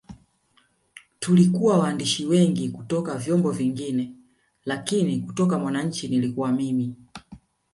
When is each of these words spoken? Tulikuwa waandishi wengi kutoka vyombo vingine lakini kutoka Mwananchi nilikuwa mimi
Tulikuwa 1.19 1.79
waandishi 1.79 2.25
wengi 2.25 2.69
kutoka 2.69 3.17
vyombo 3.17 3.51
vingine 3.51 4.13
lakini 4.65 5.19
kutoka 5.19 5.59
Mwananchi 5.59 6.07
nilikuwa 6.07 6.51
mimi 6.51 6.95